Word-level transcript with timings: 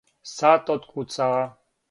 Сат 0.35 0.65
откуцава. 0.73 1.43